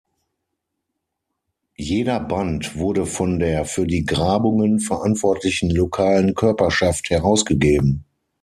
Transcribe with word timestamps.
Jeder 1.77 2.19
Band 2.19 2.75
wurde 2.75 3.05
von 3.05 3.37
der 3.37 3.65
für 3.65 3.85
die 3.85 4.03
Grabungen 4.03 4.79
verantwortlichen 4.79 5.69
lokalen 5.69 6.33
Körperschaft 6.33 7.11
herausgegeben. 7.11 8.03